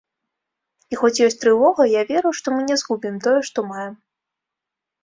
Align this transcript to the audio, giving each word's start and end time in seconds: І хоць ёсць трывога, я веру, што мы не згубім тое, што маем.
І 0.95 0.99
хоць 1.01 1.21
ёсць 1.27 1.37
трывога, 1.43 1.87
я 1.99 2.07
веру, 2.13 2.29
што 2.41 2.47
мы 2.57 2.61
не 2.71 2.81
згубім 2.85 3.15
тое, 3.29 3.39
што 3.53 3.59
маем. 3.71 3.95